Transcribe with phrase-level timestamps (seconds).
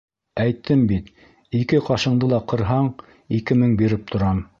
[0.43, 1.11] Әйттем бит,
[1.59, 2.89] ике ҡашыңды ла ҡырһаң,
[3.41, 4.43] ике мең биреп торам.